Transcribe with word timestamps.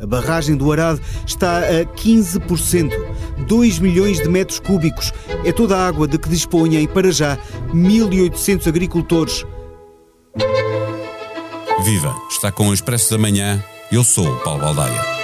A 0.00 0.06
barragem 0.06 0.56
do 0.56 0.70
Arado 0.70 1.00
está 1.26 1.58
a 1.58 1.84
15%, 1.84 2.92
2 3.46 3.78
milhões 3.80 4.18
de 4.18 4.28
metros 4.28 4.60
cúbicos. 4.60 5.12
É 5.44 5.52
toda 5.52 5.76
a 5.76 5.86
água 5.86 6.06
de 6.06 6.18
que 6.18 6.28
dispõem, 6.28 6.86
para 6.86 7.10
já, 7.10 7.36
1.800 7.74 8.68
agricultores. 8.68 9.44
Viva! 11.84 12.14
Está 12.30 12.52
com 12.52 12.68
o 12.68 12.74
Expresso 12.74 13.10
da 13.10 13.18
Manhã. 13.18 13.62
Eu 13.90 14.04
sou 14.04 14.28
o 14.28 14.36
Paulo 14.40 14.60
Baldaia. 14.60 15.17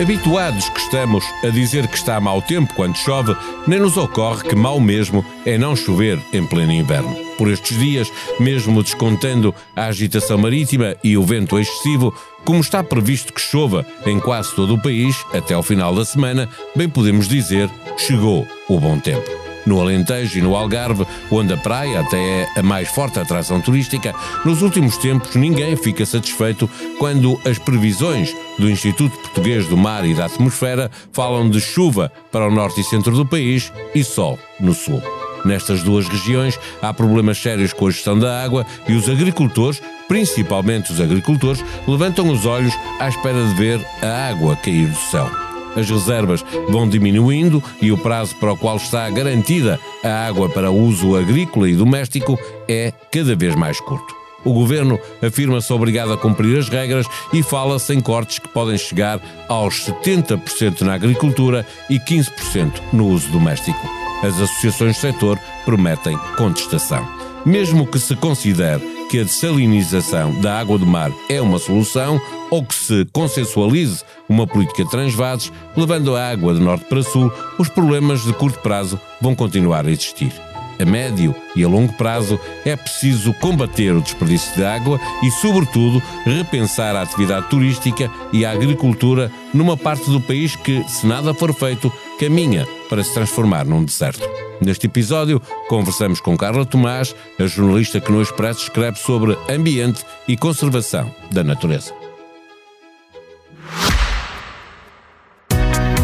Habituados 0.00 0.66
que 0.70 0.80
estamos 0.80 1.22
a 1.44 1.48
dizer 1.48 1.86
que 1.86 1.96
está 1.96 2.18
mau 2.18 2.40
tempo 2.40 2.72
quando 2.72 2.96
chove, 2.96 3.36
nem 3.66 3.78
nos 3.78 3.98
ocorre 3.98 4.48
que 4.48 4.56
mau 4.56 4.80
mesmo 4.80 5.22
é 5.44 5.58
não 5.58 5.76
chover 5.76 6.18
em 6.32 6.42
pleno 6.46 6.72
inverno. 6.72 7.14
Por 7.36 7.50
estes 7.50 7.78
dias, 7.78 8.10
mesmo 8.38 8.82
descontando 8.82 9.54
a 9.76 9.86
agitação 9.86 10.38
marítima 10.38 10.96
e 11.04 11.18
o 11.18 11.22
vento 11.22 11.58
excessivo, 11.58 12.14
como 12.46 12.62
está 12.62 12.82
previsto 12.82 13.34
que 13.34 13.40
chova 13.42 13.86
em 14.06 14.18
quase 14.18 14.54
todo 14.54 14.74
o 14.74 14.82
país 14.82 15.22
até 15.34 15.52
ao 15.52 15.62
final 15.62 15.94
da 15.94 16.04
semana, 16.06 16.48
bem 16.74 16.88
podemos 16.88 17.28
dizer, 17.28 17.68
chegou 17.98 18.48
o 18.70 18.80
bom 18.80 18.98
tempo. 18.98 19.39
No 19.70 19.80
Alentejo 19.80 20.36
e 20.36 20.42
no 20.42 20.56
Algarve, 20.56 21.06
onde 21.30 21.52
a 21.52 21.56
praia 21.56 22.00
até 22.00 22.18
é 22.18 22.48
a 22.56 22.62
mais 22.62 22.88
forte 22.88 23.20
atração 23.20 23.60
turística, 23.60 24.12
nos 24.44 24.62
últimos 24.62 24.96
tempos 24.96 25.36
ninguém 25.36 25.76
fica 25.76 26.04
satisfeito 26.04 26.68
quando 26.98 27.40
as 27.44 27.56
previsões 27.56 28.34
do 28.58 28.68
Instituto 28.68 29.16
Português 29.18 29.68
do 29.68 29.76
Mar 29.76 30.04
e 30.04 30.12
da 30.12 30.24
Atmosfera 30.24 30.90
falam 31.12 31.48
de 31.48 31.60
chuva 31.60 32.10
para 32.32 32.48
o 32.48 32.50
norte 32.50 32.80
e 32.80 32.84
centro 32.84 33.14
do 33.14 33.24
país 33.24 33.72
e 33.94 34.02
sol 34.02 34.36
no 34.58 34.74
sul. 34.74 35.00
Nestas 35.44 35.84
duas 35.84 36.08
regiões 36.08 36.58
há 36.82 36.92
problemas 36.92 37.38
sérios 37.38 37.72
com 37.72 37.86
a 37.86 37.90
gestão 37.92 38.18
da 38.18 38.42
água 38.42 38.66
e 38.88 38.94
os 38.94 39.08
agricultores, 39.08 39.80
principalmente 40.08 40.90
os 40.90 41.00
agricultores, 41.00 41.64
levantam 41.86 42.28
os 42.28 42.44
olhos 42.44 42.74
à 42.98 43.08
espera 43.08 43.46
de 43.46 43.54
ver 43.54 43.80
a 44.02 44.30
água 44.30 44.56
cair 44.56 44.88
do 44.88 44.98
céu 44.98 45.30
as 45.76 45.88
reservas 45.88 46.44
vão 46.68 46.88
diminuindo 46.88 47.62
e 47.80 47.92
o 47.92 47.98
prazo 47.98 48.36
para 48.36 48.52
o 48.52 48.56
qual 48.56 48.76
está 48.76 49.08
garantida 49.10 49.78
a 50.04 50.26
água 50.26 50.48
para 50.48 50.70
uso 50.70 51.16
agrícola 51.16 51.68
e 51.68 51.74
doméstico 51.74 52.38
é 52.68 52.92
cada 53.10 53.34
vez 53.34 53.54
mais 53.54 53.80
curto. 53.80 54.20
O 54.44 54.54
governo 54.54 54.98
afirma-se 55.22 55.70
obrigado 55.72 56.12
a 56.12 56.16
cumprir 56.16 56.58
as 56.58 56.68
regras 56.68 57.06
e 57.32 57.42
fala-se 57.42 57.92
em 57.92 58.00
cortes 58.00 58.38
que 58.38 58.48
podem 58.48 58.78
chegar 58.78 59.20
aos 59.48 59.86
70% 59.86 60.80
na 60.80 60.94
agricultura 60.94 61.66
e 61.90 61.98
15% 61.98 62.72
no 62.92 63.08
uso 63.08 63.28
doméstico. 63.30 63.78
As 64.22 64.40
associações 64.40 64.96
do 64.96 65.00
setor 65.00 65.38
prometem 65.64 66.16
contestação. 66.36 67.06
Mesmo 67.44 67.86
que 67.86 67.98
se 67.98 68.14
considere 68.16 68.99
que 69.10 69.18
a 69.18 69.24
dessalinização 69.24 70.40
da 70.40 70.60
água 70.60 70.78
do 70.78 70.86
mar 70.86 71.10
é 71.28 71.42
uma 71.42 71.58
solução 71.58 72.20
ou 72.48 72.64
que 72.64 72.74
se 72.74 73.04
consensualize 73.12 74.04
uma 74.28 74.46
política 74.46 74.84
de 74.84 74.90
transvases, 74.90 75.52
levando 75.76 76.14
a 76.14 76.30
água 76.30 76.54
de 76.54 76.60
norte 76.60 76.84
para 76.84 77.02
sul, 77.02 77.30
os 77.58 77.68
problemas 77.68 78.22
de 78.22 78.32
curto 78.32 78.60
prazo 78.60 79.00
vão 79.20 79.34
continuar 79.34 79.84
a 79.84 79.90
existir. 79.90 80.32
A 80.78 80.84
médio 80.84 81.34
e 81.56 81.64
a 81.64 81.68
longo 81.68 81.92
prazo 81.94 82.38
é 82.64 82.76
preciso 82.76 83.34
combater 83.34 83.92
o 83.92 84.00
desperdício 84.00 84.54
de 84.54 84.64
água 84.64 84.98
e, 85.24 85.30
sobretudo, 85.32 86.00
repensar 86.24 86.94
a 86.94 87.02
atividade 87.02 87.48
turística 87.50 88.08
e 88.32 88.44
a 88.44 88.52
agricultura 88.52 89.30
numa 89.52 89.76
parte 89.76 90.08
do 90.08 90.20
país 90.20 90.54
que, 90.54 90.82
se 90.88 91.04
nada 91.04 91.34
for 91.34 91.52
feito, 91.52 91.92
caminha 92.18 92.66
para 92.88 93.02
se 93.02 93.12
transformar 93.12 93.66
num 93.66 93.84
deserto. 93.84 94.49
Neste 94.60 94.86
episódio, 94.86 95.40
conversamos 95.68 96.20
com 96.20 96.36
Carla 96.36 96.66
Tomás, 96.66 97.14
a 97.38 97.46
jornalista 97.46 98.00
que 98.00 98.12
no 98.12 98.20
Expresso 98.20 98.64
escreve 98.64 98.98
sobre 98.98 99.36
ambiente 99.48 100.04
e 100.28 100.36
conservação 100.36 101.10
da 101.32 101.42
natureza. 101.42 101.94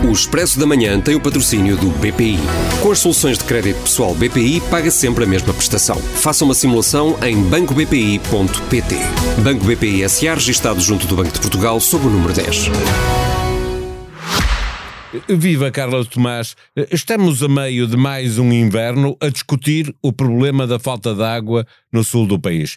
O 0.07 0.13
Expresso 0.13 0.61
da 0.61 0.67
Manhã 0.67 1.01
tem 1.01 1.17
o 1.17 1.21
patrocínio 1.21 1.77
do 1.77 1.89
BPI. 1.99 2.39
Com 2.81 2.93
as 2.93 3.01
soluções 3.01 3.39
de 3.39 3.45
crédito 3.45 3.83
pessoal 3.83 4.15
BPI, 4.15 4.63
paga 4.71 4.89
sempre 4.89 5.25
a 5.25 5.27
mesma 5.27 5.53
prestação. 5.53 5.97
Faça 5.97 6.45
uma 6.45 6.55
simulação 6.55 7.19
em 7.25 7.43
bancobpi.pt. 7.43 8.97
Banco 9.43 9.65
BPI 9.65 10.09
SA, 10.09 10.35
registado 10.35 10.81
junto 10.81 11.09
do 11.09 11.17
Banco 11.17 11.33
de 11.33 11.41
Portugal, 11.41 11.81
sob 11.81 12.07
o 12.07 12.11
número 12.11 12.33
10. 12.33 12.71
Viva 15.29 15.71
Carla 15.71 16.05
Tomás! 16.05 16.57
Estamos 16.91 17.43
a 17.43 17.49
meio 17.49 17.87
de 17.87 17.97
mais 17.97 18.39
um 18.39 18.53
inverno 18.53 19.17
a 19.21 19.29
discutir 19.29 19.95
o 20.03 20.13
problema 20.13 20.67
da 20.67 20.79
falta 20.79 21.15
de 21.15 21.23
água 21.23 21.67
no 21.93 22.05
sul 22.05 22.27
do 22.27 22.39
país. 22.39 22.77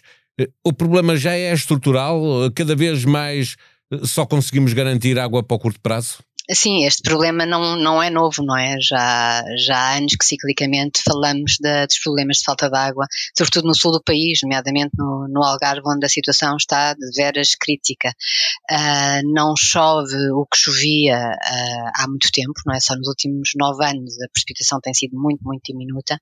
O 0.64 0.72
problema 0.72 1.16
já 1.16 1.34
é 1.34 1.52
estrutural? 1.52 2.22
Cada 2.54 2.74
vez 2.74 3.04
mais 3.04 3.56
só 4.04 4.24
conseguimos 4.24 4.72
garantir 4.72 5.18
água 5.18 5.42
para 5.42 5.56
o 5.56 5.58
curto 5.58 5.80
prazo? 5.80 6.18
Sim, 6.52 6.84
este 6.84 7.02
problema 7.02 7.46
não, 7.46 7.76
não 7.76 8.02
é 8.02 8.10
novo, 8.10 8.42
não 8.42 8.56
é? 8.56 8.76
Já, 8.80 9.44
já 9.56 9.76
há 9.76 9.96
anos 9.96 10.16
que 10.16 10.24
ciclicamente 10.24 11.00
falamos 11.04 11.56
de, 11.60 11.86
dos 11.86 11.98
problemas 12.00 12.38
de 12.38 12.44
falta 12.44 12.68
de 12.68 12.76
água, 12.76 13.06
sobretudo 13.38 13.68
no 13.68 13.74
sul 13.74 13.92
do 13.92 14.02
país, 14.02 14.40
nomeadamente 14.42 14.90
no, 14.98 15.28
no 15.28 15.44
Algarve, 15.44 15.82
onde 15.86 16.04
a 16.04 16.08
situação 16.08 16.56
está 16.56 16.92
de 16.94 17.08
veras 17.14 17.54
crítica. 17.54 18.12
Uh, 18.68 19.32
não 19.32 19.54
chove 19.56 20.16
o 20.32 20.44
que 20.46 20.58
chovia 20.58 21.18
uh, 21.18 21.90
há 21.94 22.08
muito 22.08 22.32
tempo, 22.32 22.54
não 22.66 22.74
é? 22.74 22.80
Só 22.80 22.96
nos 22.96 23.06
últimos 23.06 23.50
nove 23.54 23.84
anos 23.84 24.20
a 24.20 24.28
precipitação 24.32 24.80
tem 24.80 24.92
sido 24.92 25.16
muito, 25.16 25.44
muito 25.44 25.62
diminuta. 25.64 26.14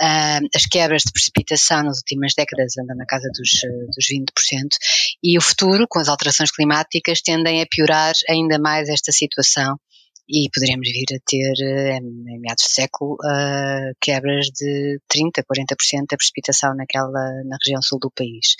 Uh, 0.00 0.48
as 0.52 0.66
quebras 0.66 1.02
de 1.02 1.12
precipitação 1.12 1.84
nas 1.84 1.98
últimas 1.98 2.34
décadas 2.34 2.76
andam 2.76 2.96
na 2.96 3.06
casa 3.06 3.28
dos, 3.28 3.50
dos 3.94 4.06
20%, 4.06 4.68
e 5.22 5.38
o 5.38 5.40
futuro, 5.40 5.86
com 5.88 6.00
as 6.00 6.08
alterações 6.08 6.50
climáticas, 6.50 7.20
tendem 7.20 7.62
a 7.62 7.66
piorar 7.70 8.14
ainda 8.28 8.58
mais 8.58 8.88
esta 8.88 9.12
situação 9.12 9.59
e 10.30 10.48
poderíamos 10.54 10.88
vir 10.88 11.16
a 11.16 11.18
ter, 11.26 11.54
eh, 11.60 11.96
em 11.98 12.40
meados 12.40 12.64
de 12.64 12.70
século, 12.70 13.14
uh, 13.14 13.92
quebras 14.00 14.46
de 14.46 15.00
30%, 15.08 15.44
40% 15.44 16.06
da 16.08 16.16
precipitação 16.16 16.74
naquela, 16.76 17.10
na 17.44 17.56
região 17.64 17.82
sul 17.82 17.98
do 17.98 18.12
país. 18.12 18.54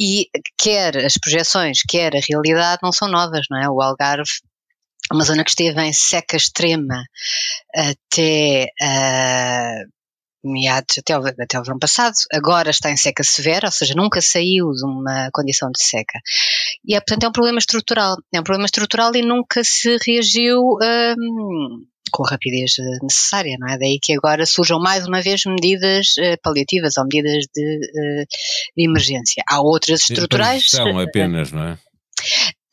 E 0.00 0.28
quer 0.56 0.96
as 1.04 1.18
projeções, 1.18 1.82
quer 1.86 2.16
a 2.16 2.20
realidade 2.26 2.80
não 2.82 2.92
são 2.92 3.08
novas, 3.08 3.46
não 3.50 3.62
é? 3.62 3.68
O 3.68 3.82
Algarve 3.82 4.30
uma 5.12 5.24
zona 5.24 5.44
que 5.44 5.50
esteve 5.50 5.80
em 5.82 5.92
seca 5.92 6.36
extrema 6.36 7.04
até 7.74 8.68
uh, 8.82 9.95
meados 10.44 10.98
até 10.98 11.18
o, 11.18 11.26
até 11.26 11.58
o 11.58 11.62
verão 11.62 11.78
passado, 11.78 12.14
agora 12.32 12.70
está 12.70 12.90
em 12.90 12.96
seca 12.96 13.24
severa, 13.24 13.68
ou 13.68 13.72
seja, 13.72 13.94
nunca 13.94 14.20
saiu 14.20 14.70
de 14.70 14.84
uma 14.84 15.30
condição 15.32 15.70
de 15.70 15.82
seca. 15.82 16.20
E 16.84 16.94
é, 16.94 17.00
portanto, 17.00 17.24
é 17.24 17.28
um 17.28 17.32
problema 17.32 17.58
estrutural. 17.58 18.16
É 18.32 18.40
um 18.40 18.44
problema 18.44 18.66
estrutural 18.66 19.14
e 19.14 19.22
nunca 19.22 19.62
se 19.64 19.96
reagiu 20.06 20.60
hum, 21.18 21.84
com 22.10 22.24
a 22.24 22.30
rapidez 22.30 22.74
necessária, 23.02 23.56
não 23.58 23.68
é? 23.68 23.78
Daí 23.78 23.98
que 24.00 24.14
agora 24.14 24.46
surjam 24.46 24.78
mais 24.80 25.06
uma 25.06 25.20
vez 25.20 25.42
medidas 25.44 26.14
uh, 26.18 26.38
paliativas 26.42 26.96
ou 26.96 27.04
medidas 27.04 27.44
de, 27.54 27.76
uh, 27.76 28.26
de 28.76 28.84
emergência. 28.84 29.42
Há 29.48 29.60
outras 29.60 30.02
estruturais. 30.02 30.70
São 30.70 30.98
apenas, 30.98 31.52
não 31.52 31.64
é? 31.68 31.78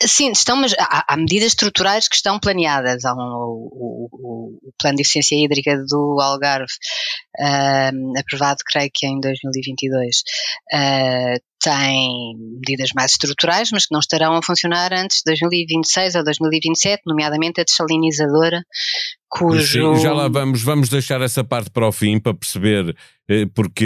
Sim, 0.05 0.31
estão, 0.31 0.57
mas 0.57 0.73
há, 0.77 1.13
há, 1.13 1.17
medidas 1.17 1.49
estruturais 1.49 2.07
que 2.07 2.15
estão 2.15 2.39
planeadas. 2.39 3.05
Há 3.05 3.13
um, 3.13 3.19
o, 3.19 4.09
o, 4.11 4.59
o, 4.67 4.73
plano 4.79 4.97
de 4.97 5.01
eficiência 5.01 5.35
hídrica 5.35 5.77
do 5.87 6.19
Algarve, 6.19 6.73
uh, 7.39 8.19
aprovado, 8.19 8.59
creio 8.65 8.89
que 8.93 9.07
em 9.07 9.19
2022, 9.19 10.17
uh, 10.73 11.41
tem 11.63 12.35
medidas 12.37 12.89
mais 12.93 13.11
estruturais, 13.11 13.69
mas 13.71 13.85
que 13.85 13.93
não 13.93 13.99
estarão 13.99 14.35
a 14.35 14.43
funcionar 14.43 14.93
antes 14.93 15.17
de 15.17 15.31
2026 15.31 16.15
ou 16.15 16.23
2027, 16.23 17.03
nomeadamente 17.05 17.61
a 17.61 17.63
desalinizadora, 17.63 18.63
cujo... 19.29 19.65
Sim, 19.65 20.01
já 20.01 20.13
lá 20.13 20.27
vamos, 20.27 20.61
vamos 20.61 20.89
deixar 20.89 21.21
essa 21.21 21.43
parte 21.43 21.69
para 21.69 21.87
o 21.87 21.91
fim, 21.91 22.19
para 22.19 22.33
perceber 22.33 22.93
porque 23.53 23.85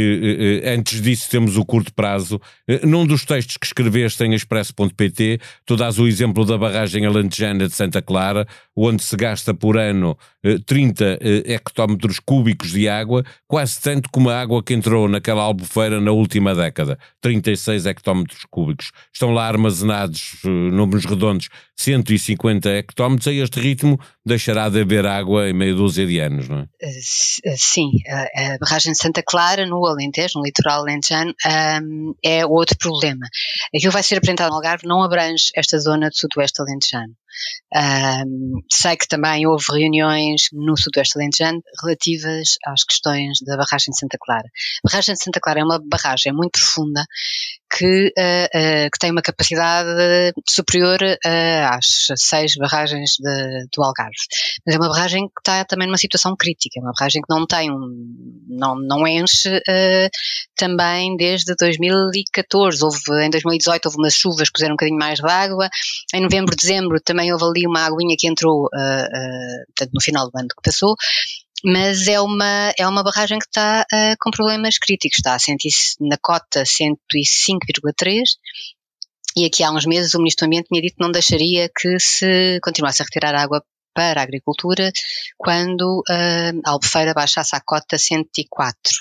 eh, 0.64 0.68
eh, 0.68 0.74
antes 0.74 1.02
disso 1.02 1.30
temos 1.30 1.58
o 1.58 1.66
curto 1.66 1.94
prazo. 1.94 2.42
Num 2.84 3.06
dos 3.06 3.24
textos 3.24 3.58
que 3.58 3.66
escreveste 3.66 4.24
em 4.24 4.34
expresso.pt, 4.34 5.40
tu 5.66 5.76
dás 5.76 6.00
o 6.00 6.08
exemplo 6.08 6.44
da 6.44 6.58
barragem 6.58 7.06
alentejana 7.06 7.68
de 7.68 7.74
Santa 7.74 8.02
Clara, 8.02 8.48
onde 8.76 9.04
se 9.04 9.16
gasta 9.16 9.54
por 9.54 9.78
ano 9.78 10.18
30 10.66 11.20
hectómetros 11.46 12.20
cúbicos 12.20 12.72
de 12.72 12.88
água, 12.88 13.24
quase 13.48 13.80
tanto 13.82 14.10
como 14.10 14.30
a 14.30 14.40
água 14.40 14.64
que 14.64 14.74
entrou 14.74 15.08
naquela 15.08 15.44
albufeira 15.44 16.00
na 16.00 16.12
última 16.12 16.56
década, 16.56 16.98
36 17.22 17.86
hectómetros 17.86 18.46
cúbicos. 18.50 18.92
Estão 19.14 19.32
lá 19.32 19.48
armazenados, 19.48 20.38
números 20.44 21.06
redondos, 21.06 21.50
150 21.76 22.70
hectómetros. 22.70 23.28
A 23.28 23.34
este 23.34 23.60
ritmo 23.60 24.00
deixará 24.26 24.70
de 24.70 24.82
haver 24.82 25.06
água 25.06 25.50
em 25.50 25.54
meia 25.54 25.74
dúzia 25.74 26.06
de 26.06 26.20
anos, 26.20 26.50
não 26.50 26.60
é? 26.60 26.68
Sim, 27.56 27.92
a 28.08 28.58
barragem 28.60 28.94
de 28.94 28.98
Santa 28.98 29.22
Clara, 29.28 29.37
no 29.68 29.86
Alentejo, 29.86 30.40
no 30.40 30.46
litoral 30.46 30.82
alentejano, 30.82 31.34
um, 31.84 32.14
é 32.24 32.46
outro 32.46 32.78
problema. 32.78 33.28
Aquilo 33.76 33.92
vai 33.92 34.04
ser 34.04 34.18
apresentado 34.18 34.50
no 34.50 34.56
Algarve 34.56 34.88
não 34.88 35.04
abrange 35.04 35.52
esta 35.56 35.78
zona 35.80 36.10
do 36.10 36.18
sudoeste 36.18 36.62
alentejano. 36.62 37.14
Um, 37.76 38.62
sei 38.72 38.96
que 38.96 39.08
também 39.08 39.46
houve 39.46 39.66
reuniões 39.70 40.48
no 40.54 40.76
Sudoeste 40.78 41.18
Alentejano 41.18 41.62
relativas 41.84 42.56
às 42.66 42.84
questões 42.84 43.40
da 43.46 43.58
barragem 43.58 43.92
de 43.92 44.00
Santa 44.00 44.18
Clara. 44.20 44.48
A 44.48 44.90
barragem 44.90 45.14
de 45.14 45.24
Santa 45.24 45.40
Clara 45.40 45.60
é 45.60 45.64
uma 45.64 45.80
barragem 45.80 46.34
muito 46.34 46.54
profunda 46.60 47.06
que, 47.70 48.14
uh, 48.18 48.58
uh, 48.58 48.90
que 48.92 49.00
tem 49.00 49.12
uma 49.12 49.22
capacidade 49.22 50.34
superior 50.48 51.00
uh, 51.02 51.66
às 51.70 52.08
seis 52.16 52.56
barragens 52.56 53.18
de, 53.20 53.68
do 53.74 53.84
Algarve. 53.84 54.16
Mas 54.66 54.76
é 54.76 54.78
uma 54.78 54.90
barragem 54.90 55.28
que 55.28 55.40
está 55.40 55.66
também 55.66 55.88
numa 55.88 55.98
situação 55.98 56.36
crítica, 56.36 56.80
é 56.80 56.82
uma 56.82 56.94
barragem 56.98 57.22
que 57.22 57.34
não 57.34 57.46
tem 57.46 57.72
um, 57.72 58.46
não, 58.48 58.76
não 58.76 59.08
enche 59.08 59.62
também 60.56 61.16
desde 61.18 61.56
2014. 61.56 62.84
Houve, 62.84 63.26
em 63.26 63.30
2018 63.30 63.86
houve 63.86 63.98
umas 63.98 64.14
chuvas 64.14 64.50
que 64.50 64.54
puseram 64.54 64.74
um 64.74 64.78
bocadinho 64.78 65.00
mais 65.00 65.20
de 65.20 65.30
água. 65.30 65.70
Em 66.14 66.22
novembro, 66.22 66.56
dezembro 66.56 67.00
também 67.02 67.32
houve 67.32 67.46
ali 67.46 67.68
uma 67.68 67.86
aguinha 67.86 68.16
que 68.18 68.28
entrou 68.28 68.66
uh, 68.66 69.88
no 69.94 70.02
final 70.02 70.30
do 70.30 70.38
ano 70.38 70.48
que 70.48 70.62
passou, 70.64 70.96
mas 71.64 72.08
é 72.08 72.20
uma, 72.22 72.74
é 72.78 72.88
uma 72.88 73.04
barragem 73.04 73.40
que 73.40 73.48
está 73.48 73.86
uh, 73.92 74.16
com 74.20 74.32
problemas 74.32 74.78
críticos, 74.78 75.18
está 75.18 75.34
a 75.34 75.40
na 76.00 76.18
cota 76.18 76.64
105,3 76.64 78.24
e 79.36 79.46
aqui 79.46 79.64
há 79.64 79.72
uns 79.72 79.86
meses 79.86 80.16
o 80.16 80.18
Ministro 80.18 80.46
do 80.46 80.48
Ambiente 80.48 80.68
tinha 80.68 80.82
dito 80.82 80.96
que 80.96 81.04
não 81.04 81.12
deixaria 81.12 81.70
que 81.70 82.00
se 82.00 82.60
continuasse 82.64 83.02
a 83.02 83.06
retirar 83.06 83.36
água 83.36 83.64
para 83.98 84.22
a 84.22 84.24
agricultura 84.24 84.92
quando 85.40 86.04
uh, 86.08 86.62
a 86.64 86.70
Albufeira 86.70 87.16
baixasse 87.16 87.56
à 87.56 87.60
cota 87.60 87.98
104. 87.98 88.94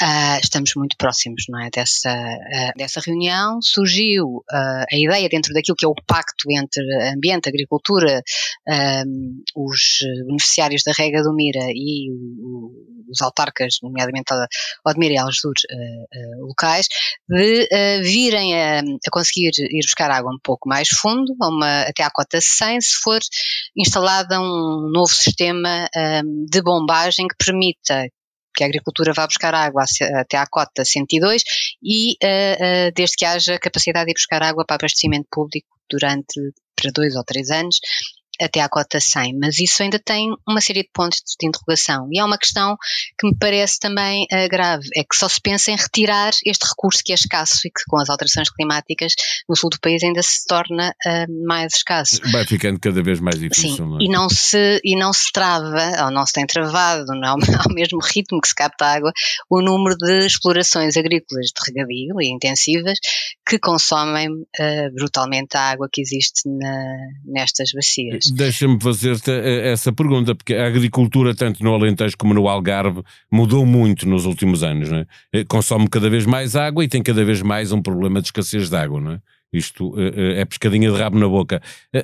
Uh, 0.00 0.38
estamos 0.40 0.70
muito 0.76 0.96
próximos 0.96 1.46
não 1.48 1.60
é, 1.60 1.68
dessa, 1.70 2.14
uh, 2.14 2.78
dessa 2.78 3.00
reunião. 3.04 3.60
Surgiu 3.60 4.36
uh, 4.36 4.84
a 4.92 4.96
ideia, 4.96 5.28
dentro 5.28 5.52
daquilo 5.52 5.76
que 5.76 5.84
é 5.84 5.88
o 5.88 5.94
pacto 6.06 6.48
entre 6.52 6.84
ambiente, 7.12 7.48
agricultura, 7.48 8.22
os 9.56 9.98
beneficiários 10.24 10.84
da 10.84 10.92
rega 10.96 11.20
do 11.20 11.34
Mira 11.34 11.66
e 11.70 12.08
o, 12.12 12.97
os 13.10 13.22
autarcas, 13.22 13.78
nomeadamente 13.82 14.32
a 14.32 14.46
Odmira 14.86 15.14
e 15.14 15.18
Algesur 15.18 15.54
locais, 16.40 16.88
de 17.28 17.68
virem 18.02 18.54
a, 18.54 18.80
a, 18.80 19.10
conseguir 19.10 19.50
ir 19.58 19.84
buscar 19.84 20.10
água 20.10 20.32
um 20.32 20.38
pouco 20.42 20.68
mais 20.68 20.88
fundo, 20.88 21.34
uma, 21.40 21.82
até 21.82 22.02
à 22.02 22.10
cota 22.10 22.40
100, 22.40 22.80
se 22.80 22.94
for 22.96 23.20
instalada 23.76 24.40
um 24.40 24.90
novo 24.92 25.12
sistema 25.12 25.88
de 26.48 26.62
bombagem 26.62 27.26
que 27.28 27.36
permita 27.44 28.08
que 28.58 28.64
a 28.64 28.66
agricultura 28.66 29.12
vá 29.12 29.24
buscar 29.24 29.54
água 29.54 29.84
até 30.16 30.36
à 30.36 30.46
cota 30.46 30.84
102 30.84 31.42
e 31.80 32.12
uh, 32.12 32.88
uh, 32.88 32.92
desde 32.92 33.16
que 33.16 33.24
haja 33.24 33.56
capacidade 33.58 34.06
de 34.06 34.14
buscar 34.14 34.42
água 34.42 34.64
para 34.66 34.74
abastecimento 34.74 35.28
público 35.30 35.68
durante 35.88 36.40
para 36.74 36.90
dois 36.92 37.14
ou 37.14 37.22
três 37.22 37.50
anos 37.50 37.78
até 38.40 38.60
à 38.60 38.68
cota 38.68 39.00
100, 39.00 39.38
mas 39.38 39.58
isso 39.58 39.82
ainda 39.82 39.98
tem 39.98 40.34
uma 40.46 40.60
série 40.60 40.82
de 40.82 40.90
pontos 40.92 41.20
de 41.38 41.46
interrogação. 41.46 42.08
E 42.12 42.18
há 42.18 42.24
uma 42.24 42.38
questão 42.38 42.76
que 43.18 43.26
me 43.26 43.36
parece 43.36 43.78
também 43.78 44.26
uh, 44.32 44.48
grave, 44.48 44.88
é 44.96 45.02
que 45.02 45.16
só 45.16 45.28
se 45.28 45.40
pensa 45.40 45.70
em 45.70 45.76
retirar 45.76 46.32
este 46.44 46.66
recurso 46.66 47.02
que 47.04 47.12
é 47.12 47.14
escasso 47.14 47.60
e 47.66 47.70
que 47.70 47.82
com 47.88 47.98
as 47.98 48.08
alterações 48.08 48.50
climáticas 48.50 49.14
no 49.48 49.56
sul 49.56 49.70
do 49.70 49.80
país 49.80 50.02
ainda 50.02 50.22
se 50.22 50.46
torna 50.46 50.90
uh, 50.90 51.46
mais 51.46 51.74
escasso. 51.74 52.20
Vai 52.30 52.46
ficando 52.46 52.78
cada 52.80 53.02
vez 53.02 53.20
mais 53.20 53.38
difícil. 53.38 53.76
Sim, 53.76 53.82
não 53.82 53.98
é? 53.98 54.02
e, 54.02 54.08
não 54.08 54.28
se, 54.28 54.80
e 54.84 54.96
não 54.96 55.12
se 55.12 55.32
trava, 55.32 56.04
ou 56.04 56.10
não 56.10 56.26
se 56.26 56.32
tem 56.32 56.46
travado 56.46 57.06
não, 57.14 57.36
ao 57.66 57.74
mesmo 57.74 57.98
ritmo 58.00 58.40
que 58.40 58.48
se 58.48 58.54
capta 58.54 58.86
água, 58.86 59.12
o 59.50 59.60
número 59.60 59.96
de 59.96 60.26
explorações 60.26 60.96
agrícolas 60.96 61.46
de 61.46 61.60
regadio 61.66 62.20
e 62.20 62.28
intensivas 62.28 62.98
que 63.46 63.58
consomem 63.58 64.30
uh, 64.30 64.94
brutalmente 64.94 65.56
a 65.56 65.70
água 65.70 65.88
que 65.90 66.00
existe 66.00 66.42
na, 66.46 66.96
nestas 67.24 67.70
bacias. 67.72 68.27
Deixa-me 68.34 68.80
fazer-te 68.80 69.30
eh, 69.30 69.72
essa 69.72 69.92
pergunta, 69.92 70.34
porque 70.34 70.54
a 70.54 70.66
agricultura, 70.66 71.34
tanto 71.34 71.62
no 71.62 71.74
Alentejo 71.74 72.16
como 72.16 72.34
no 72.34 72.48
Algarve, 72.48 73.02
mudou 73.30 73.64
muito 73.64 74.08
nos 74.08 74.24
últimos 74.26 74.62
anos. 74.62 74.90
Não 74.90 74.98
é? 74.98 75.06
Eh, 75.32 75.44
consome 75.44 75.88
cada 75.88 76.10
vez 76.10 76.26
mais 76.26 76.56
água 76.56 76.84
e 76.84 76.88
tem 76.88 77.02
cada 77.02 77.24
vez 77.24 77.42
mais 77.42 77.72
um 77.72 77.80
problema 77.80 78.20
de 78.20 78.28
escassez 78.28 78.68
de 78.68 78.76
água. 78.76 79.00
Não 79.00 79.12
é? 79.12 79.20
Isto 79.52 79.94
uh, 79.94 80.36
é 80.36 80.44
pescadinha 80.44 80.90
de 80.90 80.98
rabo 80.98 81.18
na 81.18 81.26
boca. 81.26 81.62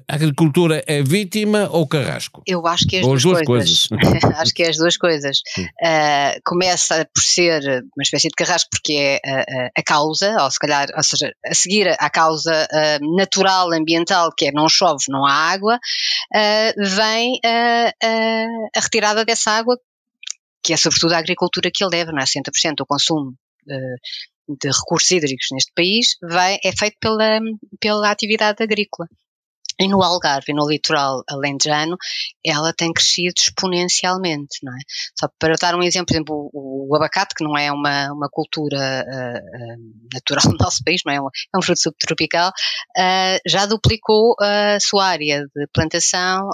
A 0.08 0.14
agricultura 0.14 0.82
é 0.86 1.02
vítima 1.02 1.68
ou 1.70 1.86
carrasco? 1.86 2.42
Eu 2.46 2.66
acho 2.66 2.86
que 2.86 2.96
é 2.96 3.00
as 3.00 3.06
duas, 3.06 3.22
duas, 3.22 3.42
coisas. 3.42 3.86
coisas. 3.88 4.24
acho 4.40 4.54
que 4.54 4.62
é 4.62 4.70
as 4.70 4.76
duas 4.78 4.96
coisas. 4.96 5.38
Uh, 5.58 6.40
começa 6.44 7.06
por 7.14 7.22
ser 7.22 7.62
uma 7.94 8.02
espécie 8.02 8.28
de 8.28 8.34
carrasco 8.34 8.70
porque 8.70 8.94
é 8.94 9.16
uh, 9.16 9.70
a 9.76 9.82
causa, 9.82 10.34
ou 10.42 10.50
se 10.50 10.58
calhar, 10.58 10.88
ou 10.96 11.02
seja, 11.02 11.34
a 11.44 11.54
seguir 11.54 11.88
à 11.98 12.08
causa 12.08 12.66
natural, 13.16 13.72
ambiental, 13.72 14.32
que 14.34 14.46
é 14.46 14.52
não 14.52 14.68
chove, 14.68 15.04
não 15.08 15.26
há 15.26 15.32
água, 15.32 15.78
vem 16.76 17.38
a 17.44 18.80
retirada 18.80 19.24
dessa 19.24 19.50
água, 19.50 19.78
que 20.62 20.72
é 20.72 20.76
sobretudo 20.76 21.12
a 21.12 21.18
agricultura 21.18 21.70
que 21.70 21.84
ele 21.84 21.96
leva, 21.96 22.12
não 22.12 22.20
é? 22.20 22.24
60% 22.24 22.76
do 22.76 22.86
consumo 22.86 23.34
de 24.48 24.68
recursos 24.68 25.10
hídricos 25.10 25.48
neste 25.52 25.72
país 25.74 26.16
vai, 26.22 26.58
é 26.64 26.72
feito 26.72 26.96
pela, 27.00 27.40
pela 27.80 28.10
atividade 28.10 28.62
agrícola. 28.62 29.08
E 29.80 29.88
no 29.88 30.02
Algarve 30.02 30.52
e 30.52 30.54
no 30.54 30.68
litoral 30.68 31.24
alentejano, 31.28 31.96
ela 32.44 32.72
tem 32.72 32.92
crescido 32.92 33.34
exponencialmente, 33.36 34.58
não 34.62 34.72
é? 34.72 34.78
Só 35.18 35.28
para 35.36 35.56
dar 35.56 35.74
um 35.74 35.82
exemplo, 35.82 36.06
por 36.06 36.14
exemplo, 36.14 36.50
o, 36.52 36.92
o 36.92 36.96
abacate, 36.96 37.34
que 37.34 37.42
não 37.42 37.56
é 37.58 37.72
uma, 37.72 38.12
uma 38.12 38.28
cultura 38.30 39.04
uh, 39.04 40.14
natural 40.14 40.52
do 40.52 40.58
nosso 40.62 40.84
país, 40.84 41.00
não 41.04 41.12
é? 41.12 41.20
Um, 41.20 41.26
é 41.26 41.58
um 41.58 41.62
fruto 41.62 41.80
subtropical, 41.80 42.50
uh, 42.50 43.38
já 43.46 43.66
duplicou 43.66 44.36
a 44.40 44.78
sua 44.78 45.06
área 45.06 45.44
de 45.54 45.66
plantação 45.72 46.50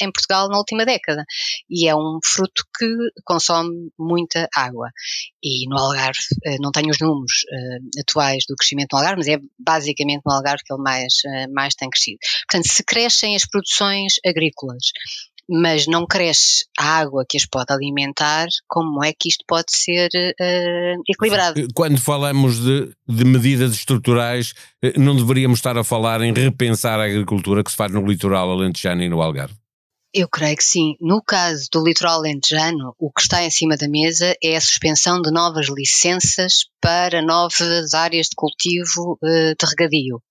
em 0.00 0.10
Portugal 0.10 0.48
na 0.48 0.56
última 0.56 0.86
década. 0.86 1.24
E 1.68 1.86
é 1.86 1.94
um 1.94 2.18
fruto 2.24 2.64
que 2.78 2.86
consome 3.24 3.90
muita 3.98 4.48
água. 4.54 4.88
E 5.42 5.68
no 5.68 5.76
Algarve, 5.76 6.18
não 6.60 6.70
tenho 6.70 6.90
os 6.90 6.98
números 7.00 7.44
atuais 7.98 8.44
do 8.48 8.54
crescimento 8.56 8.92
no 8.92 8.98
Algarve, 8.98 9.18
mas 9.18 9.28
é 9.28 9.38
basicamente 9.58 10.22
no 10.24 10.32
Algarve 10.32 10.62
que 10.64 10.72
ele 10.72 10.82
mais, 10.82 11.14
mais 11.52 11.74
tem 11.74 11.90
crescido. 11.90 12.18
Portanto, 12.48 12.72
se 12.72 12.84
crescem 12.84 13.34
as 13.34 13.46
produções 13.46 14.14
agrícolas, 14.24 14.92
mas 15.48 15.86
não 15.86 16.06
cresce 16.06 16.64
a 16.78 16.98
água 16.98 17.24
que 17.28 17.36
as 17.36 17.44
pode 17.44 17.72
alimentar, 17.72 18.46
como 18.66 19.04
é 19.04 19.12
que 19.12 19.28
isto 19.28 19.44
pode 19.46 19.72
ser 19.72 20.08
uh, 20.14 21.02
equilibrado? 21.08 21.68
Quando 21.74 22.00
falamos 22.00 22.60
de, 22.60 22.94
de, 23.08 23.24
medidas 23.24 23.72
estruturais, 23.74 24.54
eh, 24.82 24.98
não 24.98 25.16
deveríamos 25.16 25.58
estar 25.58 25.76
a 25.76 25.84
falar 25.84 26.22
em 26.22 26.32
repensar 26.32 26.98
a 27.00 27.04
agricultura 27.04 27.62
que 27.62 27.70
se 27.70 27.76
faz 27.76 27.92
no 27.92 28.06
litoral 28.06 28.50
alentejano 28.50 29.02
e 29.02 29.08
no 29.08 29.20
Algarve? 29.20 29.61
Eu 30.14 30.28
creio 30.28 30.56
que 30.56 30.64
sim. 30.64 30.94
No 31.00 31.22
caso 31.22 31.68
do 31.72 31.82
litoral 31.82 32.18
alentejano, 32.18 32.94
o 32.98 33.10
que 33.10 33.22
está 33.22 33.42
em 33.42 33.50
cima 33.50 33.76
da 33.76 33.88
mesa 33.88 34.36
é 34.42 34.56
a 34.56 34.60
suspensão 34.60 35.22
de 35.22 35.30
novas 35.30 35.68
licenças 35.68 36.66
para 36.80 37.22
novas 37.22 37.94
áreas 37.94 38.26
de 38.26 38.36
cultivo 38.36 39.18
uh, 39.22 39.54
de 39.58 39.66
regadio. 39.66 40.22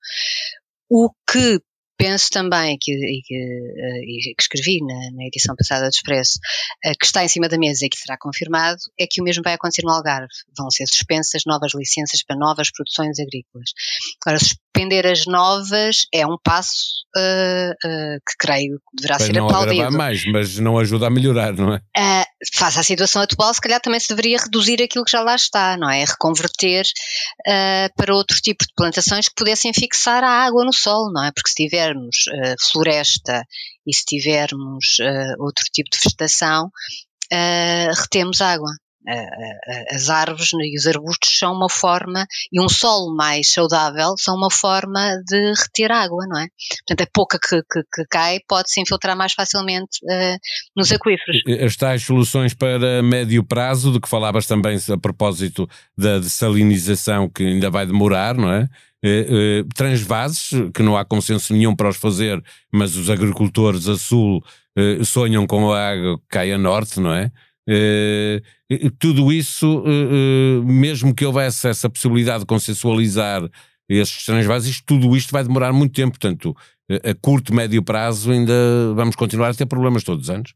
O 0.87 1.09
que 1.27 1.59
penso 2.01 2.29
também 2.31 2.77
que, 2.79 2.91
e 2.91 3.21
que, 3.23 3.35
eh, 3.35 4.33
que 4.35 4.41
escrevi 4.41 4.79
na, 4.81 5.11
na, 5.13 5.25
edição 5.25 5.55
passada 5.55 5.87
do 5.87 5.93
Expresso, 5.93 6.39
eh, 6.83 6.93
que 6.99 7.05
está 7.05 7.23
em 7.23 7.27
cima 7.27 7.47
da 7.47 7.57
mesa 7.57 7.85
e 7.85 7.89
que 7.89 7.97
será 7.97 8.17
confirmado, 8.17 8.79
é 8.99 9.05
que 9.07 9.21
o 9.21 9.23
mesmo 9.23 9.43
vai 9.43 9.53
acontecer 9.53 9.83
no 9.83 9.91
Algarve. 9.91 10.33
Vão 10.57 10.69
ser 10.71 10.87
suspensas 10.87 11.43
novas 11.45 11.73
licenças 11.75 12.23
para 12.23 12.35
novas 12.35 12.71
produções 12.71 13.19
agrícolas. 13.19 13.71
Agora, 14.25 14.39
suspender 14.39 15.05
as 15.05 15.25
novas 15.25 16.07
é 16.13 16.25
um 16.25 16.37
passo 16.43 17.05
uh, 17.15 17.71
uh, 17.71 18.19
que 18.27 18.37
creio 18.39 18.77
que 18.77 18.95
deverá 18.95 19.17
Para 19.17 19.25
ser 19.25 19.33
não 19.33 19.45
aplaudido. 19.47 19.91
mais, 19.91 20.25
mas 20.25 20.59
não 20.59 20.77
ajuda 20.79 21.07
a 21.07 21.09
melhorar, 21.09 21.53
não 21.53 21.73
é? 21.73 21.77
Uh, 21.77 22.30
face 22.53 22.79
à 22.79 22.83
situação 22.83 23.21
atual, 23.21 23.53
se 23.53 23.61
calhar 23.61 23.79
também 23.79 23.99
se 23.99 24.09
deveria 24.09 24.37
reduzir 24.37 24.81
aquilo 24.81 25.05
que 25.05 25.11
já 25.11 25.21
lá 25.21 25.35
está, 25.35 25.77
não 25.77 25.89
é? 25.89 26.03
Reconverter 26.03 26.85
para 27.95 28.15
outro 28.15 28.39
tipo 28.41 28.65
de 28.65 28.73
plantações 28.75 29.27
que 29.27 29.35
pudessem 29.35 29.73
fixar 29.73 30.23
a 30.23 30.45
água 30.45 30.65
no 30.65 30.73
solo, 30.73 31.11
não 31.11 31.23
é? 31.23 31.31
Porque 31.31 31.49
se 31.49 31.55
tivermos 31.55 32.25
floresta 32.71 33.43
e 33.85 33.93
se 33.93 34.05
tivermos 34.05 34.97
outro 35.39 35.65
tipo 35.71 35.89
de 35.91 35.97
vegetação, 35.97 36.69
retemos 37.95 38.41
água 38.41 38.71
as 39.89 40.09
árvores 40.09 40.51
e 40.53 40.77
os 40.77 40.85
arbustos 40.85 41.37
são 41.37 41.53
uma 41.53 41.69
forma, 41.69 42.25
e 42.51 42.61
um 42.61 42.69
solo 42.69 43.15
mais 43.15 43.51
saudável 43.51 44.15
são 44.17 44.35
uma 44.35 44.51
forma 44.51 45.15
de 45.25 45.53
reter 45.57 45.91
água, 45.91 46.25
não 46.27 46.39
é? 46.39 46.47
Portanto, 46.87 47.07
a 47.07 47.11
pouca 47.11 47.39
que, 47.39 47.61
que, 47.71 47.81
que 47.93 48.05
cai 48.09 48.39
pode 48.47 48.71
se 48.71 48.81
infiltrar 48.81 49.17
mais 49.17 49.33
facilmente 49.33 49.99
uh, 50.03 50.37
nos 50.75 50.91
aquíferos. 50.91 51.41
As 51.65 51.75
tais 51.75 52.03
soluções 52.03 52.53
para 52.53 53.01
médio 53.01 53.43
prazo, 53.43 53.91
de 53.91 53.99
que 53.99 54.09
falavas 54.09 54.45
também 54.45 54.77
a 54.89 54.97
propósito 54.97 55.67
da 55.97 56.19
desalinização, 56.19 57.29
que 57.29 57.43
ainda 57.43 57.69
vai 57.69 57.85
demorar, 57.85 58.35
não 58.35 58.51
é? 58.51 58.67
Uh, 59.03 59.61
uh, 59.61 59.67
transvases, 59.75 60.49
que 60.75 60.83
não 60.83 60.95
há 60.95 61.03
consenso 61.03 61.53
nenhum 61.53 61.75
para 61.75 61.89
os 61.89 61.97
fazer, 61.97 62.41
mas 62.71 62.95
os 62.95 63.09
agricultores 63.09 63.87
a 63.87 63.97
sul 63.97 64.43
sonham 65.03 65.45
com 65.45 65.69
a 65.73 65.89
água 65.89 66.17
que 66.17 66.23
cai 66.29 66.51
a 66.53 66.57
norte, 66.57 66.97
não 67.01 67.13
é? 67.13 67.29
Uh, 67.69 68.89
tudo 68.99 69.31
isso, 69.31 69.83
uh, 69.83 70.63
mesmo 70.63 71.13
que 71.13 71.25
houvesse 71.25 71.67
essa 71.67 71.89
possibilidade 71.89 72.39
de 72.39 72.45
consensualizar 72.45 73.41
esses 73.87 74.25
transvases, 74.25 74.81
tudo 74.85 75.15
isto 75.15 75.31
vai 75.31 75.43
demorar 75.43 75.73
muito 75.73 75.93
tempo, 75.93 76.11
portanto, 76.11 76.55
a 76.89 77.13
curto, 77.21 77.53
médio 77.53 77.83
prazo 77.83 78.31
ainda 78.31 78.53
vamos 78.95 79.15
continuar 79.15 79.49
a 79.49 79.53
ter 79.53 79.65
problemas 79.65 80.03
todos 80.03 80.23
os 80.23 80.29
anos 80.29 80.53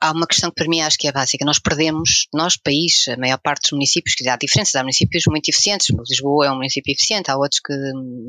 há 0.00 0.12
uma 0.12 0.26
questão 0.26 0.50
que 0.50 0.56
para 0.56 0.68
mim 0.68 0.80
acho 0.80 0.98
que 0.98 1.08
é 1.08 1.12
básica. 1.12 1.44
Nós 1.44 1.58
perdemos, 1.58 2.26
nós, 2.32 2.56
país, 2.56 3.06
a 3.08 3.16
maior 3.16 3.38
parte 3.38 3.62
dos 3.62 3.72
municípios, 3.72 4.14
que 4.14 4.28
há 4.28 4.36
diferenças, 4.36 4.74
há 4.74 4.80
municípios 4.80 5.24
muito 5.26 5.48
eficientes, 5.48 5.88
Lisboa 6.08 6.46
é 6.46 6.50
um 6.50 6.56
município 6.56 6.92
eficiente, 6.92 7.30
há 7.30 7.36
outros 7.36 7.60
que, 7.60 7.74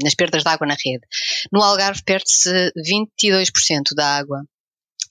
nas 0.03 0.15
perdas 0.15 0.43
de 0.43 0.50
água 0.50 0.67
na 0.67 0.75
rede. 0.75 1.05
No 1.51 1.62
Algarve 1.62 2.01
perde-se 2.03 2.71
22% 2.77 3.95
da 3.95 4.17
água 4.17 4.43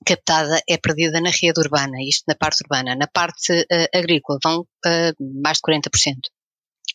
captada 0.04 0.60
é 0.68 0.76
perdida 0.76 1.20
na 1.20 1.30
rede 1.30 1.60
urbana, 1.60 1.96
isto 2.02 2.24
na 2.26 2.34
parte 2.34 2.62
urbana. 2.64 2.94
Na 2.94 3.06
parte 3.06 3.52
uh, 3.52 3.96
agrícola 3.98 4.38
vão 4.42 4.60
uh, 4.60 5.42
mais 5.42 5.58
de 5.58 5.62
40%. 5.62 5.90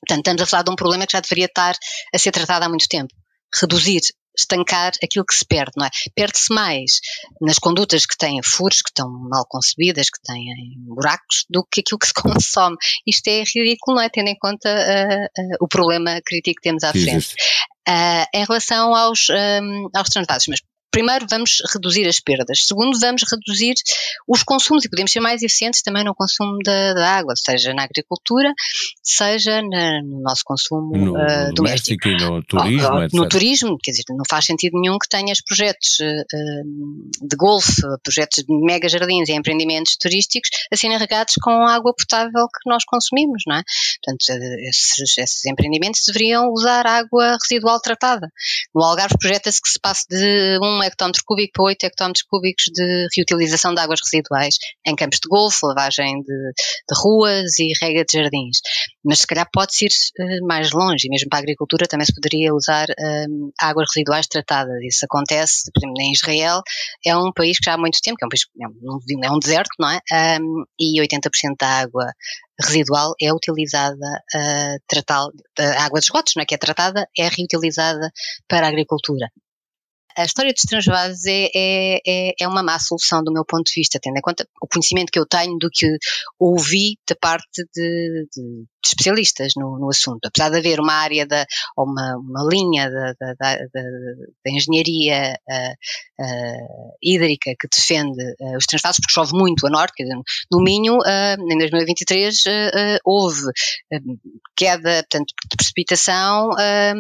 Portanto, 0.06 0.18
estamos 0.18 0.42
a 0.42 0.46
falar 0.46 0.64
de 0.64 0.72
um 0.72 0.76
problema 0.76 1.06
que 1.06 1.14
já 1.14 1.20
deveria 1.20 1.46
estar 1.46 1.76
a 2.14 2.18
ser 2.18 2.32
tratado 2.32 2.66
há 2.66 2.70
muito 2.70 2.88
tempo. 2.88 3.14
Reduzir 3.62 4.02
estancar 4.38 4.94
aquilo 5.04 5.26
que 5.26 5.36
se 5.36 5.46
perde, 5.46 5.74
não 5.78 5.86
é? 5.86 5.90
Perde-se 6.16 6.52
mais 6.52 7.00
nas 7.40 7.60
condutas 7.60 8.06
que 8.06 8.18
têm 8.18 8.42
furos, 8.44 8.82
que 8.82 8.90
estão 8.90 9.10
mal 9.10 9.46
concebidas, 9.48 10.10
que 10.10 10.20
têm 10.22 10.54
buracos, 10.88 11.46
do 11.50 11.64
que 11.64 11.82
aquilo 11.82 12.00
que 12.00 12.08
se 12.08 12.14
consome. 12.18 12.76
Isto 13.06 13.28
é 13.28 13.44
ridículo, 13.44 13.98
não 13.98 14.02
é? 14.02 14.10
Tendo 14.10 14.30
em 14.30 14.38
conta 14.38 14.70
uh, 14.70 15.42
uh, 15.42 15.58
o 15.62 15.68
problema 15.68 16.20
crítico 16.26 16.62
que 16.62 16.70
temos 16.70 16.84
à 16.84 16.92
frente. 16.92 17.34
Uh, 17.88 18.26
em 18.34 18.46
relação 18.46 18.96
aos, 18.96 19.28
um, 19.30 19.90
aos 19.94 20.10
transvases, 20.10 20.48
mas 20.48 20.60
primeiro 20.94 21.26
vamos 21.28 21.58
reduzir 21.74 22.08
as 22.08 22.20
perdas, 22.20 22.68
segundo 22.68 23.00
vamos 23.00 23.24
reduzir 23.24 23.74
os 24.28 24.44
consumos 24.44 24.86
e 24.86 24.90
podemos 24.90 25.12
ser 25.12 25.20
mais 25.20 25.42
eficientes 25.42 25.82
também 25.82 26.04
no 26.04 26.14
consumo 26.14 26.60
da, 26.64 26.94
da 26.94 27.10
água, 27.18 27.34
seja 27.36 27.74
na 27.74 27.84
agricultura, 27.84 28.54
seja 29.02 29.60
na, 29.64 30.04
no 30.04 30.22
nosso 30.22 30.44
consumo 30.46 30.96
no, 30.96 31.14
uh, 31.14 31.54
doméstico. 31.54 32.08
E 32.08 32.18
no 32.18 32.44
turismo, 32.44 32.90
no, 32.92 33.08
no 33.24 33.28
turismo, 33.28 33.78
quer 33.82 33.92
dizer, 33.92 34.04
não 34.10 34.24
faz 34.30 34.46
sentido 34.46 34.80
nenhum 34.80 35.00
que 35.00 35.10
tenhas 35.10 35.42
projetos 35.42 35.98
uh, 36.00 37.28
de 37.28 37.36
golfe, 37.36 37.82
projetos 38.04 38.44
de 38.44 38.54
mega 38.64 38.88
jardins 38.88 39.30
e 39.30 39.34
empreendimentos 39.34 39.98
turísticos 39.98 40.52
assim 40.72 40.96
regados 40.96 41.36
com 41.42 41.52
água 41.66 41.94
potável 41.94 42.48
que 42.48 42.70
nós 42.70 42.84
consumimos, 42.86 43.44
não 43.48 43.56
é? 43.56 43.64
Portanto, 44.04 44.44
esses, 44.60 45.18
esses 45.18 45.46
empreendimentos 45.46 46.04
deveriam 46.06 46.52
usar 46.52 46.86
água 46.86 47.36
residual 47.42 47.80
tratada. 47.80 48.32
No 48.76 48.84
Algarve 48.84 49.18
projeta-se 49.18 49.62
que 49.62 49.70
se 49.70 49.80
passe 49.80 50.06
de 50.08 50.60
um 50.84 50.88
hectómetro 50.88 51.24
cúbico 51.26 51.54
para 51.54 51.64
8 51.66 51.84
hectómetros 51.86 52.24
cúbicos 52.24 52.66
de 52.74 53.08
reutilização 53.16 53.74
de 53.74 53.82
águas 53.82 54.00
residuais 54.04 54.58
em 54.86 54.96
campos 54.96 55.20
de 55.20 55.30
golfe, 55.30 55.66
lavagem 55.66 56.22
de, 56.22 56.26
de 56.26 56.96
ruas 56.96 57.58
e 57.60 57.72
rega 57.82 58.04
de 58.06 58.20
jardins. 58.20 58.60
Mas 59.04 59.20
se 59.20 59.28
calhar 59.28 59.48
pode-se 59.52 59.86
ir 59.86 59.92
uh, 60.20 60.48
mais 60.48 60.72
longe, 60.72 61.08
e 61.08 61.10
mesmo 61.10 61.30
para 61.30 61.40
a 61.40 61.42
agricultura 61.42 61.88
também 61.88 62.06
se 62.06 62.14
poderia 62.14 62.54
usar 62.54 62.88
um, 63.30 63.52
águas 63.60 63.88
residuais 63.94 64.28
tratadas. 64.28 64.82
Isso 64.84 65.06
acontece, 65.06 65.72
por 65.74 65.80
exemplo, 65.80 66.02
em 66.02 66.12
Israel, 66.12 66.62
é 67.06 67.16
um 67.16 67.32
país 67.32 67.58
que 67.58 67.66
já 67.66 67.74
há 67.74 67.78
muito 67.78 68.00
tempo, 68.02 68.18
que 68.18 68.24
é 68.24 68.28
um, 68.28 68.30
país, 68.30 68.44
é 68.60 68.68
um, 68.68 69.24
é 69.24 69.32
um 69.32 69.40
deserto, 69.40 69.72
não 69.80 69.90
é? 69.90 70.00
Um, 70.40 70.64
e 70.80 71.02
80% 71.02 71.56
da 71.60 71.68
água 71.68 72.14
residual 72.60 73.14
é 73.22 73.34
utilizada 73.34 74.24
uh, 74.36 74.80
tratar, 74.88 75.28
a 75.60 75.86
água 75.86 76.00
de 76.00 76.06
esgotos, 76.06 76.34
não 76.36 76.44
é? 76.44 76.46
que 76.46 76.56
é 76.56 76.58
tratada, 76.58 77.08
é 77.18 77.28
reutilizada 77.28 78.12
para 78.48 78.68
a 78.68 78.70
agricultura 78.70 79.30
a 80.18 80.24
história 80.24 80.54
dos 80.54 80.64
transvases 80.64 81.26
é, 81.26 81.50
é, 81.56 82.00
é, 82.06 82.34
é, 82.40 82.48
uma 82.48 82.64
má 82.64 82.80
solução 82.80 83.24
do 83.24 83.32
meu 83.32 83.46
ponto 83.46 83.66
de 83.66 83.74
vista, 83.76 84.00
tendo 84.02 84.18
em 84.18 84.22
conta 84.22 84.48
o 84.62 84.68
conhecimento 84.68 85.12
que 85.12 85.20
eu 85.20 85.26
tenho 85.26 85.58
do 85.58 85.70
que 85.72 85.88
ouvi 86.40 86.98
da 87.08 87.16
parte 87.16 87.64
de, 87.74 88.28
de 88.36 88.44
de 88.44 88.66
especialistas 88.88 89.54
no, 89.56 89.80
no, 89.80 89.90
assunto. 89.90 90.26
Apesar 90.26 90.50
de 90.50 90.58
haver 90.58 90.80
uma 90.80 90.94
área 90.94 91.26
da, 91.26 91.46
ou 91.76 91.86
uma, 91.86 92.18
uma 92.18 92.44
linha 92.50 92.90
da, 92.90 93.14
engenharia 94.46 95.40
uh, 95.50 96.24
uh, 96.24 96.92
hídrica 97.02 97.54
que 97.60 97.68
defende 97.68 98.24
uh, 98.40 98.58
os 98.58 98.66
transvasos, 98.66 99.00
porque 99.00 99.14
chove 99.14 99.34
muito 99.34 99.66
a 99.66 99.70
norte, 99.70 99.94
quer 99.96 100.04
dizer, 100.04 100.20
no 100.52 100.62
Minho, 100.62 101.00
em 101.04 101.58
2023, 101.58 102.44
houve 103.04 103.42
queda 104.56 105.04
portanto, 105.04 105.34
de 105.50 105.56
precipitação 105.58 106.50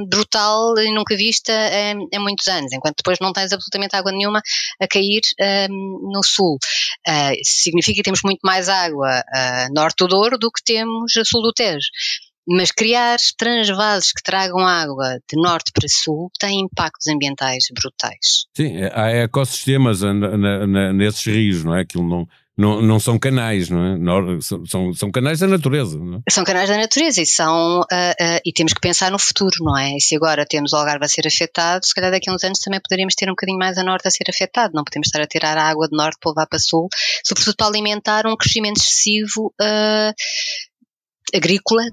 brutal 0.07 0.77
e 0.77 0.93
nunca 0.93 1.15
vista 1.15 1.51
em, 1.51 2.19
muitos 2.19 2.47
anos, 2.47 2.71
enquanto 2.73 2.97
depois 2.97 3.19
não 3.19 3.33
tens 3.33 3.51
absolutamente 3.51 3.95
água 3.95 4.11
nenhuma 4.11 4.41
a 4.79 4.87
cair 4.87 5.21
no 5.69 6.23
sul. 6.23 6.57
significa 7.43 7.97
que 7.97 8.03
temos 8.03 8.21
muito 8.23 8.41
mais 8.43 8.69
água 8.69 9.23
norte 9.73 9.97
do 9.99 10.07
Douro 10.07 10.37
do 10.37 10.51
que 10.51 10.63
temos 10.63 11.13
sul 11.25 11.41
do 11.41 11.53
Tejo 11.53 11.72
mas 12.47 12.71
criar 12.71 13.17
transvases 13.37 14.11
que 14.11 14.21
tragam 14.21 14.59
água 14.59 15.19
de 15.29 15.41
norte 15.41 15.71
para 15.73 15.87
sul 15.87 16.29
tem 16.37 16.61
impactos 16.61 17.07
ambientais 17.07 17.65
brutais. 17.73 18.45
Sim, 18.55 18.77
é, 18.77 18.91
há 18.93 19.09
ecossistemas 19.11 20.01
na, 20.01 20.13
na, 20.13 20.93
nesses 20.93 21.23
rios, 21.25 21.63
não 21.63 21.75
é? 21.75 21.81
Aquilo 21.81 22.07
não, 22.07 22.27
não, 22.55 22.81
não 22.81 22.99
são 22.99 23.17
canais, 23.17 23.69
não 23.69 23.83
é? 23.83 24.41
São, 24.67 24.93
são 24.93 25.11
canais 25.11 25.39
da 25.39 25.47
natureza, 25.47 25.97
não 25.97 26.17
é? 26.17 26.31
São 26.31 26.43
canais 26.43 26.69
da 26.69 26.77
natureza 26.77 27.21
e 27.21 27.25
são, 27.25 27.79
uh, 27.79 27.83
uh, 27.83 28.39
e 28.45 28.51
temos 28.51 28.73
que 28.73 28.81
pensar 28.81 29.09
no 29.09 29.17
futuro, 29.17 29.55
não 29.61 29.77
é? 29.77 29.95
E 29.95 30.01
se 30.01 30.15
agora 30.15 30.45
temos 30.45 30.73
o 30.73 30.75
Algarve 30.75 31.05
a 31.05 31.07
ser 31.07 31.25
afetado, 31.25 31.85
se 31.85 31.95
calhar 31.95 32.11
daqui 32.11 32.29
a 32.29 32.33
uns 32.33 32.43
anos 32.43 32.59
também 32.59 32.79
poderíamos 32.79 33.15
ter 33.15 33.27
um 33.27 33.31
bocadinho 33.31 33.57
mais 33.57 33.77
a 33.77 33.83
norte 33.83 34.07
a 34.07 34.11
ser 34.11 34.25
afetado, 34.29 34.73
não 34.75 34.83
podemos 34.83 35.07
estar 35.07 35.21
a 35.21 35.27
tirar 35.27 35.57
a 35.57 35.63
água 35.63 35.87
de 35.87 35.97
norte 35.97 36.17
para 36.19 36.31
levar 36.31 36.47
para 36.47 36.59
sul, 36.59 36.89
sobretudo 37.25 37.55
para 37.55 37.67
alimentar 37.67 38.27
um 38.27 38.35
crescimento 38.35 38.77
excessivo 38.77 39.53
uh, 39.59 40.13
agrícola. 41.35 41.83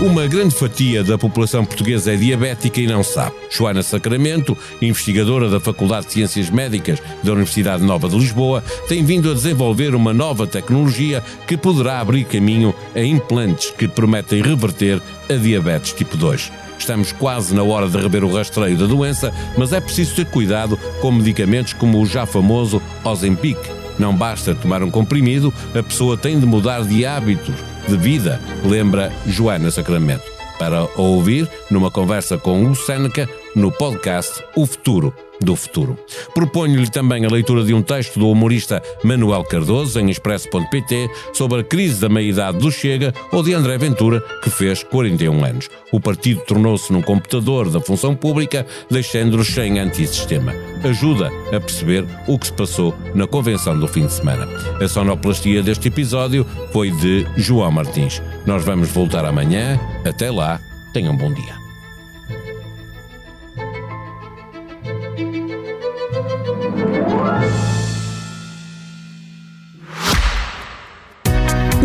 Uma 0.00 0.26
grande 0.26 0.54
fatia 0.54 1.04
da 1.04 1.18
população 1.18 1.64
portuguesa 1.64 2.14
é 2.14 2.16
diabética 2.16 2.80
e 2.80 2.86
não 2.86 3.04
sabe. 3.04 3.36
Joana 3.50 3.82
Sacramento, 3.82 4.56
investigadora 4.80 5.48
da 5.48 5.60
Faculdade 5.60 6.06
de 6.06 6.14
Ciências 6.14 6.50
Médicas 6.50 7.00
da 7.22 7.32
Universidade 7.32 7.84
Nova 7.84 8.08
de 8.08 8.16
Lisboa, 8.16 8.64
tem 8.88 9.04
vindo 9.04 9.30
a 9.30 9.34
desenvolver 9.34 9.94
uma 9.94 10.14
nova 10.14 10.46
tecnologia 10.46 11.22
que 11.46 11.56
poderá 11.56 12.00
abrir 12.00 12.24
caminho 12.24 12.74
a 12.94 13.00
implantes 13.00 13.70
que 13.70 13.86
prometem 13.86 14.42
reverter 14.42 15.00
a 15.28 15.34
diabetes 15.34 15.92
tipo 15.92 16.16
2. 16.16 16.50
Estamos 16.78 17.12
quase 17.12 17.54
na 17.54 17.62
hora 17.62 17.86
de 17.86 17.98
rever 17.98 18.24
o 18.24 18.34
rastreio 18.34 18.78
da 18.78 18.86
doença, 18.86 19.32
mas 19.56 19.72
é 19.72 19.80
preciso 19.80 20.16
ter 20.16 20.24
cuidado 20.24 20.78
com 21.00 21.12
medicamentos 21.12 21.74
como 21.74 22.00
o 22.00 22.06
já 22.06 22.24
famoso 22.24 22.82
Ozempic 23.04 23.79
não 24.00 24.16
basta 24.16 24.54
tomar 24.54 24.82
um 24.82 24.90
comprimido, 24.90 25.52
a 25.74 25.82
pessoa 25.82 26.16
tem 26.16 26.40
de 26.40 26.46
mudar 26.46 26.82
de 26.82 27.04
hábitos 27.04 27.54
de 27.86 27.96
vida, 27.96 28.40
lembra 28.64 29.12
Joana 29.26 29.70
Sacramento. 29.70 30.24
Para 30.58 30.84
ouvir 30.96 31.48
numa 31.70 31.90
conversa 31.90 32.36
com 32.36 32.68
o 32.68 32.74
Seneca 32.74 33.28
no 33.54 33.72
podcast 33.72 34.42
O 34.56 34.66
Futuro 34.66 35.14
do 35.42 35.56
futuro. 35.56 35.98
Proponho-lhe 36.34 36.90
também 36.90 37.24
a 37.24 37.28
leitura 37.28 37.64
de 37.64 37.72
um 37.72 37.82
texto 37.82 38.18
do 38.18 38.28
humorista 38.30 38.82
Manuel 39.02 39.42
Cardoso 39.44 39.98
em 39.98 40.10
expresso.pt 40.10 41.08
sobre 41.32 41.60
a 41.60 41.64
crise 41.64 42.00
da 42.00 42.08
meia-idade 42.08 42.58
do 42.58 42.70
Chega 42.70 43.14
ou 43.32 43.42
de 43.42 43.54
André 43.54 43.78
Ventura, 43.78 44.20
que 44.42 44.50
fez 44.50 44.82
41 44.82 45.44
anos. 45.44 45.68
O 45.92 46.00
partido 46.00 46.42
tornou-se 46.42 46.92
num 46.92 47.02
computador 47.02 47.70
da 47.70 47.80
função 47.80 48.14
pública, 48.14 48.66
deixando-nos 48.90 49.48
sem 49.48 49.78
antissistema. 49.78 50.54
Ajuda 50.84 51.30
a 51.54 51.60
perceber 51.60 52.04
o 52.26 52.38
que 52.38 52.46
se 52.46 52.52
passou 52.52 52.94
na 53.14 53.26
convenção 53.26 53.78
do 53.78 53.88
fim 53.88 54.06
de 54.06 54.12
semana. 54.12 54.46
A 54.82 54.88
sonoplastia 54.88 55.62
deste 55.62 55.88
episódio 55.88 56.46
foi 56.72 56.90
de 56.90 57.26
João 57.36 57.70
Martins. 57.70 58.22
Nós 58.46 58.64
vamos 58.64 58.90
voltar 58.90 59.24
amanhã. 59.24 59.78
Até 60.04 60.30
lá, 60.30 60.60
tenham 60.92 61.14
um 61.14 61.16
bom 61.16 61.32
dia. 61.32 61.59